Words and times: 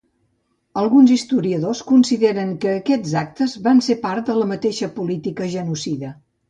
Alguns 0.83 1.11
historiadors 1.15 1.83
consideren 1.91 2.55
que 2.65 2.73
aquests 2.79 3.15
actes 3.25 3.57
van 3.69 3.87
ser 3.91 4.01
part 4.09 4.29
de 4.33 4.41
la 4.43 4.53
mateixa 4.55 4.95
política 5.01 5.55
genocida. 5.59 6.17